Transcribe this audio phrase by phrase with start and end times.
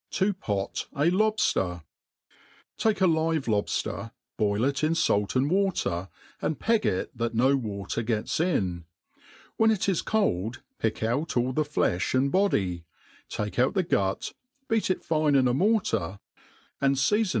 [0.13, 1.83] To pot a Lohfler.
[2.79, 6.09] TAKE a live lobfter, boil it In fait and water,
[6.41, 8.85] and peg it that no water gets in;
[9.57, 12.83] when it is cold pick out all the flefh and body,
[13.29, 14.33] take put the gut,
[14.67, 17.29] beat it fine in a mortar, and feafon it MADE PLAIN AND EASY.